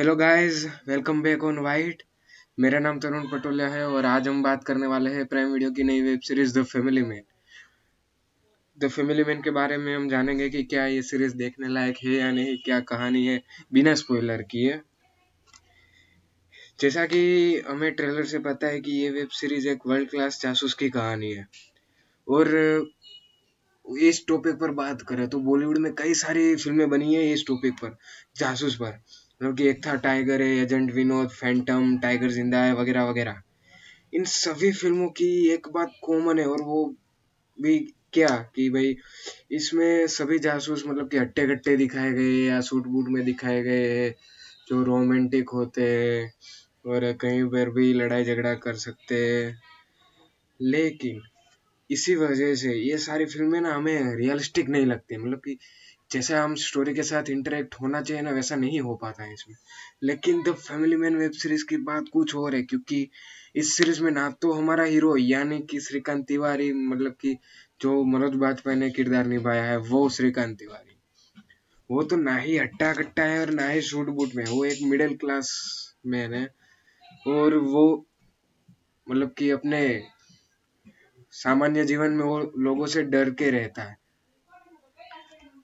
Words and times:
Hello 0.00 0.14
guys 0.16 0.64
welcome 0.88 1.20
back 1.22 1.42
on 1.44 1.58
white 1.58 2.02
मेरा 2.60 2.78
नाम 2.78 2.98
तरुण 3.00 3.24
पटोलिया 3.30 3.66
है 3.68 3.86
और 3.86 4.06
आज 4.06 4.28
हम 4.28 4.42
बात 4.42 4.62
करने 4.64 4.86
वाले 4.86 5.10
हैं 5.10 5.24
प्राइम 5.26 5.52
वीडियो 5.52 5.70
की 5.70 5.82
नई 5.82 6.00
web 6.02 6.20
series 6.20 6.58
the 6.58 6.62
Family 6.62 7.02
Man 7.02 7.22
the 8.78 8.88
Family 8.88 9.24
Man 9.24 9.42
के 9.42 9.50
बारे 9.50 9.76
में 9.76 9.94
हम 9.96 10.08
जानेंगे 10.08 10.48
कि 10.48 10.62
क्या 10.62 10.86
ये 10.86 11.02
सीरीज़ 11.02 11.36
देखने 11.36 11.68
लायक 11.68 11.98
है 12.04 12.12
या 12.12 12.30
नहीं, 12.30 12.56
क्या 12.64 12.80
कहानी 12.80 13.26
है, 13.26 13.42
बिना 13.72 13.94
स्पॉइलर 13.94 14.42
किए 14.42 14.80
जैसा 16.80 17.06
कि 17.06 17.62
हमें 17.68 17.92
ट्रेलर 17.94 18.24
से 18.24 18.38
पता 18.38 18.66
है 18.66 18.80
कि 18.80 18.92
ये 18.92 19.10
वेब 19.10 19.28
सीरीज़ 19.40 19.68
एक 19.68 19.86
वर्ल्ड 19.86 20.10
क्लास 20.10 20.40
जासूस 20.42 20.74
की 20.74 20.90
कहानी 20.90 21.32
है। 21.32 21.46
और 22.28 22.56
इस 24.02 24.24
टॉपिक 24.28 24.54
पर 24.54 24.70
बात 24.74 25.02
करें 25.02 25.28
तो 25.28 25.40
बॉलीवुड 25.40 25.78
में 25.78 25.94
कई 25.94 26.14
सारी 26.14 26.54
फ़िल्में 26.56 26.88
बनी 26.90 27.14
है 27.14 27.32
इस 27.32 27.44
टॉपिक 27.46 27.74
पर, 27.74 27.96
जासूस 28.36 28.76
पर। 28.76 29.02
मतलब 29.40 29.56
कि 29.56 29.68
एक 29.68 29.86
था 29.86 29.94
टाइगर 29.96 30.42
है 30.42 30.48
एजेंट 30.56 30.90
विनोद 30.92 31.28
फैंटम 31.30 31.96
टाइगर 31.98 32.30
ज़िंदा 32.30 32.58
है 32.58 32.74
वगैरह 32.74 33.04
वगैरह। 33.04 33.40
इन 34.14 34.24
सभी 34.24 34.72
फ़िल्मों 34.72 35.08
की 35.10 35.28
एक 35.50 35.68
बात 35.68 35.92
कॉमन 36.04 36.38
है 36.38 36.46
और 36.46 36.62
वो 36.62 36.84
भी 37.58 37.78
क्या 38.12 38.28
कि 38.56 38.68
भाई 38.70 38.94
इसमें 39.50 40.06
सभी 40.06 40.38
जासूस 40.38 40.82
मतलब 40.86 41.08
कि 41.10 41.18
हट्टे 41.18 41.46
कट्टे 41.46 41.76
दिखाए 41.76 42.12
गए 42.12 42.36
या 42.44 42.60
सूट 42.60 42.86
बूट 42.86 43.08
में 43.08 43.24
दिखाए 43.24 43.62
गए 43.62 44.10
जो 44.68 44.82
रोमांटिक 44.82 45.48
होते 45.48 45.82
हैं 45.82 46.30
और 46.86 47.12
कहीं 47.12 47.44
पर 47.44 47.70
भी 47.70 47.92
लड़ाई 47.94 48.24
झगड़ा 48.24 48.54
कर 48.54 48.74
सकते 48.76 49.14
हैं। 49.26 49.54
लेकिन 50.60 51.20
इसी 51.90 52.14
वजह 52.14 52.54
से 52.54 52.72
ये 52.74 52.98
सारी 52.98 53.24
फ़िल्में 53.26 53.60
ना 53.60 53.74
हमें 53.74 54.16
रियलिस्टिक 54.16 54.68
नहीं 54.68 54.86
लगती 54.86 55.16
मतलब 55.16 55.38
कि 55.38 55.56
जैसे 56.12 56.34
हम 56.34 56.54
स्टोरी 56.54 56.94
के 56.94 57.02
साथ 57.02 57.30
इंटरेक्ट 57.30 57.74
होना 57.74 58.00
चाहिए 58.02 58.22
ना, 58.22 58.30
वैसा 58.30 58.56
नहीं 58.56 58.80
हो 58.80 58.94
पाता 58.94 59.24
है 59.24 59.32
इसमें। 59.32 59.56
लेकिन 60.02 60.42
the 60.42 60.52
Family 60.52 60.96
Man 60.96 61.16
web 61.16 61.32
series 61.32 61.64
की 61.66 61.76
बात 61.76 62.04
कुछ 62.12 62.34
और 62.36 62.54
है, 62.54 62.62
क्योंकि 62.62 63.08
इस 63.56 63.76
सीरीज़ 63.76 64.02
में 64.02 64.10
ना 64.10 64.30
तो 64.30 64.52
हमारा 64.52 64.84
हीरो 64.84 65.16
यानी 65.16 65.60
कि 65.60 65.80
श्रीकांत 65.80 66.26
तिवारी 66.26 66.72
मतलब 66.72 67.12
कि 67.20 67.36
जो 67.80 68.04
मनोज 68.04 68.34
बाजपेयी 68.34 68.76
ने 68.76 68.90
किरदार 68.90 69.26
निभाया 69.26 69.64
है, 69.64 69.76
वो 69.76 70.08
श्रीकांत 70.08 70.58
तिवारी। 70.58 70.96
वो 71.90 72.02
तो 72.02 72.16
ना 72.16 72.36
ही 72.36 72.56
हट्टा 72.56 72.92
कट्टा 72.92 73.22
है 73.22 73.40
और 73.40 73.50
ना 73.50 73.68
ही 73.68 73.82
शूट 73.82 74.06
बूट 74.06 74.34
में 74.34 74.44
वो 74.44 74.64
एक 74.64 74.78
मिडिल 74.82 75.16
क्लास 75.16 75.50
मैन 76.06 76.34
है 76.34 76.48
और 77.26 77.54
वो 77.54 78.06
मतलब 79.10 79.34
कि 79.38 79.50
अपने 79.50 80.02
सामान्य 81.32 81.84
जीवन 81.84 82.10
में 82.10 82.24
वो 82.24 82.52
लोगों 82.58 82.86
से 82.86 83.02
डर 83.02 83.30
के 83.30 83.50
रहता 83.50 83.82
है। 83.82 83.99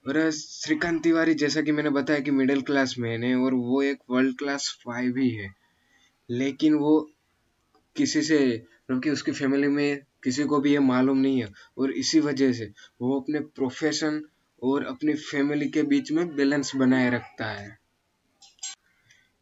और 0.08 0.30
श्रीकांत 0.30 1.02
तिवारी, 1.02 1.34
जैसा 1.34 1.62
कि 1.62 1.72
मैंने 1.72 1.90
बताया 1.90 2.20
कि 2.20 2.30
मिडिल 2.30 2.60
क्लास 2.62 2.94
मैन 2.98 3.24
है, 3.24 3.36
और 3.36 3.54
वो 3.54 3.82
एक 3.82 3.98
वर्ल्ड 4.10 4.38
क्लास 4.38 4.78
फाइव 4.84 5.16
ही 5.18 5.30
है। 5.30 5.54
लेकिन 6.30 6.74
वो 6.74 7.10
किसी 7.96 8.22
से 8.22 8.64
मतलब 8.90 9.02
कि 9.02 9.10
उसकी 9.10 9.32
फैमिली 9.32 9.68
में 9.68 10.02
किसी 10.24 10.44
को 10.44 10.60
भी 10.60 10.72
ये 10.72 10.78
मालूम 10.78 11.18
नहीं 11.18 11.42
है। 11.42 11.52
और 11.78 11.92
इसी 11.92 12.20
वजह 12.20 12.52
से 12.52 12.72
वो 13.00 13.20
अपने 13.20 13.40
प्रोफेशन 13.40 14.22
और 14.62 14.84
अपनी 14.84 15.14
फैमिली 15.14 15.68
के 15.68 15.82
बीच 15.82 16.12
में 16.12 16.36
बैलेंस 16.36 16.76
बनाए 16.76 17.10
रखता 17.10 17.46
है। 17.46 17.78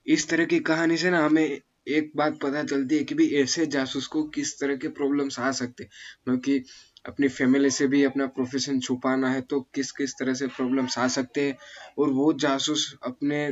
इस 0.07 0.29
तरह 0.29 0.45
की 0.45 0.59
कहानी 0.59 0.97
से 0.97 1.11
ना 1.11 1.25
हमें 1.25 1.61
एक 1.89 2.13
बात 2.17 2.41
पता 2.43 2.65
चलती 2.65 2.97
है 2.97 3.05
कि 3.05 3.15
भी 3.15 3.29
ऐसे 3.35 3.67
जासूस 3.67 4.07
को 4.07 4.23
किस 4.25 4.61
तरह 4.61 4.77
के 4.77 4.89
प्रॉब्लम्स 4.89 5.39
आ 5.41 5.51
सकते 5.53 5.85
मतलब 5.85 6.41
कि 6.41 6.65
अपनी 7.05 7.29
फैमिली 7.29 7.71
से 7.71 7.87
भी 7.87 8.03
अपना 8.05 8.27
प्रोफेशन 8.27 8.81
छुपाना 8.81 9.31
है 9.31 9.41
तो 9.41 9.61
किस 9.75 9.91
किस 9.93 10.15
तरह 10.19 10.35
से 10.35 10.47
प्रॉब्लम्स 10.47 10.99
आ 10.99 11.07
सकते 11.09 11.47
हैं? 11.47 11.57
और 11.99 12.11
वो 12.11 12.33
जासूस 12.33 12.95
अपने 13.03 13.49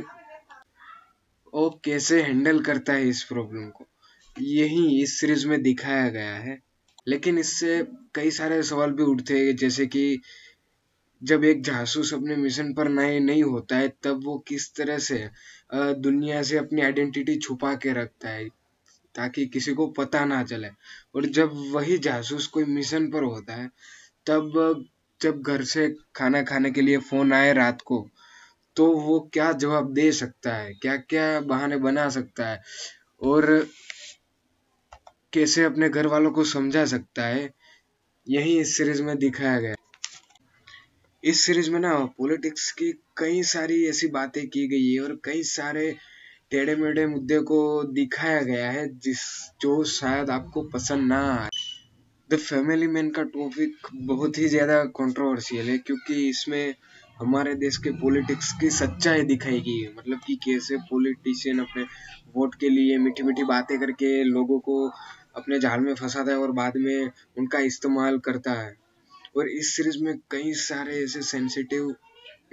वो 1.53 1.69
कैसे 1.85 2.21
हैंडल 2.21 2.59
करता 2.59 2.93
है 2.93 3.07
इस 3.09 3.23
प्रॉब्लम 3.23 3.69
को? 3.69 3.85
यही 4.41 5.01
इस 5.03 5.19
सीरीज़ 5.19 5.47
में 5.47 5.61
दिखाया 5.63 6.09
गया 6.09 6.35
है। 6.35 6.59
लेकिन 7.07 7.37
इससे 7.37 7.81
कई 8.15 8.31
सारे 8.31 8.61
सवाल 8.63 8.91
भी 8.91 9.03
उठते 9.03 9.39
हैं, 9.39 9.55
जैसे 9.55 9.85
कि 9.87 10.21
जब 11.21 11.43
एक 11.43 11.63
जासूस 11.63 12.13
अपने 12.13 12.35
मिशन 12.35 12.73
पर 12.73 12.89
नए 12.89 13.19
नहीं 13.19 13.43
होता 13.43 13.77
है, 13.77 13.87
तब 14.03 14.23
वो 14.25 14.37
किस 14.47 14.73
तरह 14.75 14.97
से 14.97 15.29
दुनिया 15.75 16.41
से 16.43 16.57
अपनी 16.57 16.81
आइडेंटिटी 16.81 17.35
छुपा 17.35 17.73
के 17.75 17.93
रखता 17.93 18.29
है? 18.29 18.49
ताकि 19.15 19.45
किसी 19.45 19.73
को 19.73 19.87
पता 19.87 20.25
ना 20.25 20.43
चले। 20.43 20.67
और 21.15 21.25
जब 21.25 21.51
वही 21.53 21.97
जासूस 21.97 22.47
कोई 22.47 22.63
मिशन 22.63 23.11
पर 23.11 23.23
होता 23.23 23.53
है, 23.53 23.67
तब, 24.25 24.85
जब 25.21 25.41
घर 25.41 25.63
से 25.63 25.95
खाना 26.15 26.43
खाने 26.43 26.71
के 26.71 26.81
लिए 26.81 26.97
फ़ोन 26.97 27.33
आए 27.33 27.53
रात 27.53 27.81
को 27.81 28.09
तो 28.75 28.97
वो 28.97 29.29
क्या 29.33 29.51
जवाब 29.51 29.93
दे 29.93 30.11
सकता 30.11 30.55
है? 30.55 30.73
क्या 30.73 30.97
क्या 30.97 31.39
बहाने 31.41 31.77
बना 31.77 32.09
सकता 32.09 32.47
है? 32.47 32.61
और 33.23 33.69
कैसे 35.33 35.63
अपने 35.63 35.89
घर 35.89 36.07
वालों 36.07 36.31
को 36.31 36.43
समझा 36.43 36.85
सकता 36.85 37.25
है? 37.25 37.53
यही 38.29 38.59
इस 38.59 38.77
सीरीज़ 38.77 39.03
में 39.03 39.17
दिखाया 39.17 39.59
गया। 39.59 39.75
इस 41.23 41.41
सीरीज़ 41.41 41.71
में 41.71 41.79
ना 41.79 42.05
पॉलिटिक्स 42.05 42.71
की 42.71 42.91
कई 43.17 43.43
सारी 43.43 43.85
ऐसी 43.87 44.07
बातें 44.07 44.47
की 44.47 44.67
गई 44.67 44.93
है 44.93 44.99
और 44.99 45.21
कई 45.23 45.43
सारे 45.43 45.95
टेढ़े 46.53 46.75
मेढ़े 46.75 47.05
मुद्दे 47.07 47.39
को 47.39 47.59
दिखाया 47.83 48.41
गया 48.41 48.71
है, 48.71 48.87
जिस, 48.99 49.19
जो 49.61 49.83
शायद 49.83 50.29
आपको 50.29 50.61
पसंद 50.63 51.07
ना 51.07 51.21
आए। 51.35 51.49
द 52.29 52.35
फैमिली 52.35 52.87
मैन 52.87 53.09
का 53.09 53.23
टॉपिक 53.23 53.87
बहुत 53.95 54.37
ही 54.37 54.47
ज़्यादा 54.47 54.83
कंट्रोवर्शियल 54.83 55.69
है, 55.69 55.77
क्योंकि 55.77 56.29
इसमें 56.29 56.75
हमारे 57.19 57.55
देश 57.55 57.77
के 57.77 57.91
पॉलिटिक्स 57.91 58.51
की 58.61 58.69
सच्चाई 58.69 59.21
दिखाई 59.21 59.59
गई 59.61 59.79
है। 59.79 59.93
मतलब 59.95 60.19
कि 60.27 60.35
कैसे 60.35 60.77
पॉलिटिशियन 60.77 61.59
अपने 61.59 61.83
वोट 62.35 62.55
के 62.55 62.69
लिए 62.69 62.97
मीठी 62.97 63.23
मीठी 63.23 63.43
बातें 63.43 63.79
करके 63.79 64.23
लोगों 64.23 64.59
को 64.59 64.87
अपने 65.35 65.59
जाल 65.59 65.79
में 65.79 65.93
फंसाता 65.95 66.31
है 66.31 66.37
और 66.37 66.51
बाद 66.51 66.73
में 66.77 67.11
उनका 67.37 67.59
इस्तेमाल 67.59 68.17
करता 68.19 68.51
है। 68.51 68.75
और 69.37 69.49
इस 69.49 69.75
सीरीज़ 69.75 70.03
में 70.03 70.17
कई 70.31 70.53
सारे 70.53 71.03
ऐसे 71.03 71.21
सेंसिटिव 71.21 71.95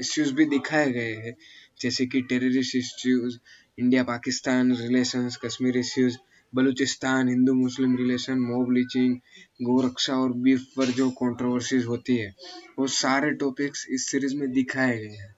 इश्यूज़ 0.00 0.34
भी 0.34 0.44
दिखाए 0.44 0.90
गए 0.92 1.14
हैं, 1.14 1.36
जैसे 1.80 2.06
कि 2.06 2.20
terrorist 2.22 2.76
issues 2.76 3.38
India 3.80 4.02
Pakistan 4.02 4.72
relations 4.76 5.36
Kashmir 5.36 5.76
issues 5.76 6.16
Balochistan 6.54 7.28
Hindu 7.28 7.52
Muslim 7.54 7.96
relation 7.96 8.38
mob 8.38 8.72
lynching 8.72 9.14
गोरक्षा 9.62 10.14
और 10.14 10.32
बीफ 10.32 10.64
पर 10.76 10.84
जो 10.84 11.08
कंट्रोवर्सीज 11.10 11.84
होती 11.84 12.16
है, 12.16 12.34
वो 12.78 12.86
सारे 12.86 13.30
टॉपिक्स 13.30 13.86
इस 13.90 14.10
सीरीज़ 14.10 14.36
में 14.36 14.50
दिखाए 14.52 14.98
गए 14.98 15.16
हैं। 15.16 15.34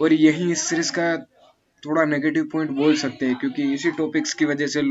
और 0.00 0.12
यही 0.12 0.50
इस 0.52 0.62
सीरीज़ 0.62 0.92
का 0.92 1.16
थोड़ा 1.82 2.04
नेगेटिव 2.04 2.48
पॉइंट 2.52 2.70
बोल 2.70 2.96
सकते 2.96 3.26
हैं, 3.26 3.36
क्योंकि 3.36 3.72
इसी 3.74 3.90
टॉपिक्स 3.90 4.34
की 4.34 4.44
वजह 4.44 4.66
से 4.66 4.82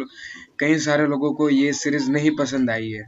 कई 0.60 0.80
सारे 0.80 1.08
लोगों 1.08 1.34
को 1.34 1.50
ये 1.50 1.74
सीरीज़ 1.74 2.12
नहीं 2.12 2.36
पसंद 2.36 2.70
आई 2.70 2.90
है। 2.90 3.06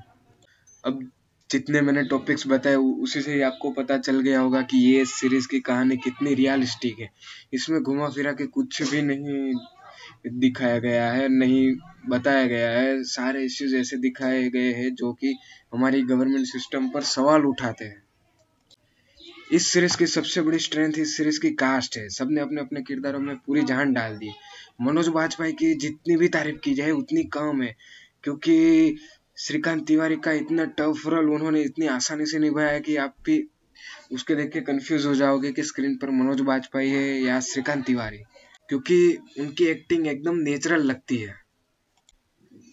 अब 0.86 1.12
जितने 1.52 1.82
मैंने 1.82 2.04
टॉपिक्स 2.04 2.48
बताए 2.48 2.76
उसी 2.76 3.22
से 3.22 3.34
ही 3.34 3.42
आपको 3.42 3.72
पता 3.72 3.98
चल 3.98 4.20
गया 4.20 4.40
होगा 4.40 4.62
कि 4.62 4.78
ये 4.78 5.06
सीरीज़ 5.06 5.48
की 5.48 5.60
कहानी 5.60 5.98
कितनी 5.98 6.34
रियलिस्टिक 6.34 7.00
है। 7.00 7.10
इसमें 7.54 7.84
घुमा 7.84 8.10
फिरा 8.10 8.32
के 8.32 8.48
कुछ 8.48 8.92
भी 8.92 9.02
नहीं 9.02 9.54
दिखाया 10.40 10.80
गया 10.80 11.12
है, 11.12 11.30
नहीं 11.30 11.76
बताया 12.10 12.46
गया 12.46 12.72
है। 12.72 13.04
सारे 13.04 13.44
इश्यूज़ 13.44 13.76
ऐसे 13.76 13.98
दिखाए 13.98 14.50
गए 14.50 14.74
हैं 14.74 14.96
जो 14.96 15.14
कि 15.14 15.38
हमारी 15.74 16.02
गवर्नमेंट 16.02 16.46
सिस्टम 16.46 16.90
पर 16.90 17.02
सवाल 17.02 17.46
उठाते 17.46 17.86
हैं। 17.86 18.04
इस 19.52 19.68
सीरीज़ 19.68 19.98
की 19.98 20.08
सबसे 20.08 20.42
बड़ी 20.42 20.60
स्ट्रेंथ 20.60 20.94
इस 21.00 21.18
सीरीज़ 21.18 21.40
की 21.40 21.50
कास्ट 21.50 21.98
है। 21.98 22.10
सबने 22.10 22.42
अपने 22.42 22.62
अपने 22.62 22.82
किरदारों 22.82 23.20
में 23.20 23.36
पूरी 23.36 23.62
जान 23.62 23.94
डाल 23.94 24.18
दी। 24.18 24.30
मनोज 24.82 25.08
बाजपेयी 25.08 25.54
की 25.54 25.74
जितनी 25.74 26.16
भी 26.16 26.28
तारीफ़ 26.28 26.58
की 26.58 26.74
जाए, 26.74 26.92
उतनी 26.92 27.24
कम 27.24 27.62
है। 27.62 27.76
क्योंकि 28.24 28.96
श्रीकांत 29.40 29.88
तिवारी 29.88 30.16
का 30.16 30.32
इतना 30.32 30.66
टफ 30.66 31.08
रोल 31.08 31.30
उन्होंने 31.30 31.62
इतनी 31.62 31.88
आसानी 31.88 32.26
से 32.26 32.40
निभाया 32.40 32.70
है 32.70 32.80
कि 32.80 32.96
आप 32.96 33.16
भी 33.26 33.48
उसके 34.14 34.36
देख 34.36 34.52
के 34.52 34.62
कन्फ्यूज़ 34.62 35.08
हो 35.08 35.16
जाओगे 35.16 35.52
कि 35.52 35.64
स्क्रीन 35.64 35.96
पर 35.98 36.10
मनोज 36.10 36.42
बाजपेयी 36.42 36.90
है 36.90 37.22
या 37.22 37.40
श्रीकांत 37.40 37.86
तिवारी। 37.86 38.18
क्योंकि 38.70 39.18
उनकी 39.40 39.66
एक्टिंग 39.66 40.08
एकदम 40.08 40.36
नेचुरल 40.36 40.82
लगती 40.82 41.18
है। 41.18 41.36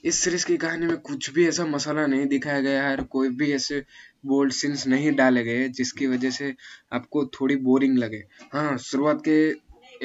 इस 0.04 0.14
सीरीज़ 0.14 0.46
की 0.46 0.56
कहानी 0.56 0.86
में 0.86 0.96
कुछ 0.96 1.30
भी 1.30 1.48
ऐसा 1.48 1.66
मसाला 1.66 2.06
नहीं 2.06 2.26
दिखाया 2.26 2.60
गया 2.60 2.82
है 2.82 2.96
और 2.96 3.04
कोई 3.04 3.28
भी 3.28 3.52
ऐसे 3.52 3.84
बोल्ड 4.26 4.52
सीन्स 4.52 4.86
नहीं 4.86 5.12
डाले 5.12 5.44
गए 5.44 5.68
जिसकी 5.68 6.06
वजह 6.06 6.30
से 6.30 6.54
आपको 6.92 7.26
थोड़ी 7.26 7.56
बोरिंग 7.56 7.98
लगे। 7.98 8.22
हाँ 8.52 8.78
शुरुआत 8.78 9.22
के 9.28 9.38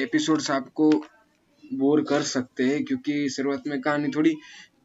एपिसोड्स 0.02 0.50
आपको 0.50 0.90
बोर 1.74 2.04
कर 2.04 2.22
सकते 2.22 2.64
हैं, 2.64 2.84
क्योंकि 2.84 3.28
शुरुआत 3.28 3.62
में 3.66 3.80
कहानी 3.80 4.08
थोड़ी 4.08 4.34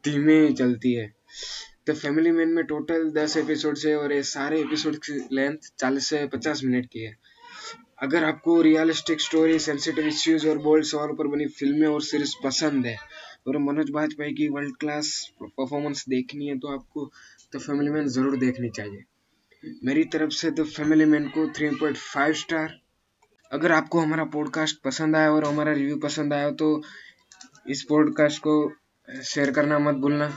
धीमे 0.04 0.52
चलती 0.52 0.92
है। 0.92 1.18
तो 1.88 1.94
फैमिली 1.94 2.30
मैन 2.30 2.48
में 2.48 2.64
टोटल 2.64 3.10
दस 3.10 3.36
एपिसोड 3.36 3.78
है 3.86 3.94
और 3.96 4.12
ये 4.12 4.22
सारे 4.22 4.60
एपिसोड 4.60 4.96
की 4.96 5.12
लेंथ 5.32 5.68
चालीस 5.78 6.08
से 6.08 6.26
पचास 6.26 6.60
मिनट 6.64 6.86
की 6.86 7.00
है। 7.00 7.14
अगर 8.02 8.24
आपको 8.24 8.60
रियलिस्टिक 8.62 9.20
स्टोरी 9.20 9.58
सेंसिटिव 9.58 10.06
इश्यूज़ 10.06 10.46
और 10.48 10.58
बोल्ड 10.58 10.84
सवालों 10.84 11.14
पर 11.16 11.26
बनी 11.26 11.46
फ़िल्में 11.48 11.86
और 11.88 12.02
सीरीज़ 12.02 12.34
पसंद 12.44 12.86
है 12.86 12.96
और 13.48 13.58
मनोज 13.58 13.90
बाजपेयी 13.90 14.34
की 14.34 14.48
वर्ल्ड 14.48 14.76
क्लास 14.76 15.32
परफॉर्मेंस 15.42 16.04
देखनी 16.08 16.46
है 16.46 16.58
तो 16.58 16.68
आपको 16.68 17.10
द 17.56 17.58
फैमिली 17.58 17.90
मैन 17.90 18.08
ज़रूर 18.08 18.36
देखनी 18.36 18.68
चाहिए। 18.70 19.04
मेरी 19.84 20.04
तरफ़ 20.04 20.30
से 20.30 20.50
द 20.50 20.64
फैमिली 20.66 21.04
मैन 21.04 21.28
को 21.28 21.46
3.5 21.52 22.34
स्टार 22.34 22.78
अगर 23.52 23.72
आपको 23.72 24.00
हमारा 24.00 24.24
पॉडकास्ट 24.24 24.82
पसंद 24.82 25.16
आया 25.16 25.32
और 25.32 25.44
हमारा 25.44 25.72
रिव्यू 25.72 25.96
पसंद 25.96 26.32
आया 26.32 26.50
तो 26.50 26.70
इस 27.70 27.82
पॉडकास्ट 27.82 28.38
को 28.38 28.58
शेयर 29.24 29.50
करना 29.50 29.78
मत 29.78 29.94
भूलना। 29.94 30.36